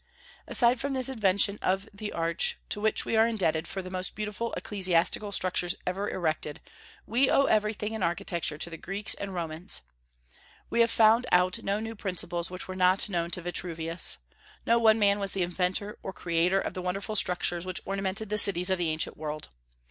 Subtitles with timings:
[0.47, 4.15] Aside from this invention of the arch, to which we are indebted for the most
[4.15, 6.59] beautiful ecclesiastical structures ever erected,
[7.05, 9.81] we owe everything in architecture to the Greeks and Romans.
[10.71, 14.17] We have found out no new principles which were not known to Vitruvius.
[14.65, 18.39] No one man was the inventor or creator of the wonderful structures which ornamented the
[18.39, 19.49] cities of the ancient world.